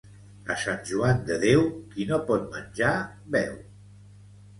[0.53, 2.95] A Sant Joan de Déu, qui no pot menjar,
[3.37, 3.53] beu.